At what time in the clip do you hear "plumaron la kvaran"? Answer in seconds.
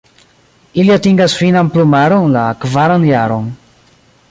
1.75-3.07